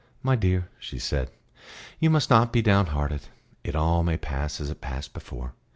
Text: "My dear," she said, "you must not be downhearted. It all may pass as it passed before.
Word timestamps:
"My 0.23 0.35
dear," 0.35 0.67
she 0.79 0.97
said, 0.97 1.29
"you 1.99 2.09
must 2.09 2.31
not 2.31 2.51
be 2.51 2.63
downhearted. 2.63 3.27
It 3.63 3.75
all 3.75 4.01
may 4.01 4.17
pass 4.17 4.59
as 4.59 4.71
it 4.71 4.81
passed 4.81 5.13
before. 5.13 5.53